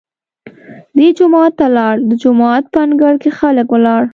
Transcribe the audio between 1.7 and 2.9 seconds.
لاړ، د جومات په